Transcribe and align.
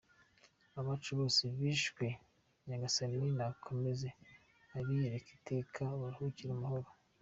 Abacu 0.79 1.09
bose 1.19 1.43
bishwe 1.59 2.05
Nyagasani 2.67 3.19
nakomeze 3.37 4.07
abiyereke 4.77 5.29
iteka 5.39 5.81
baruhukire 6.01 6.51
mu 6.57 6.61
mahoro. 6.65 6.89